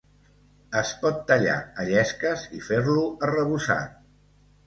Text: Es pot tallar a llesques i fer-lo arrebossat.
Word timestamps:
Es 0.79 0.93
pot 1.01 1.19
tallar 1.31 1.57
a 1.83 1.85
llesques 1.91 2.45
i 2.59 2.63
fer-lo 2.69 3.05
arrebossat. 3.27 3.93